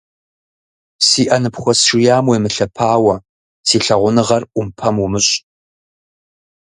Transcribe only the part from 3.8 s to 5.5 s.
лъагуныгъэр ӏумпэм умыщӏ.